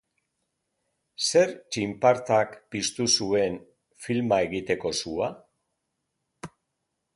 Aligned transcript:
Zer 1.25 1.51
txinpartak 1.75 2.57
piztu 2.75 3.07
zuen 3.19 3.61
filma 4.07 4.41
egiteko 4.49 4.95
sua? 5.03 5.31